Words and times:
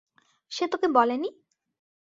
সে 0.51 0.65
তোকে 0.67 0.87
বলেনি? 0.87 1.29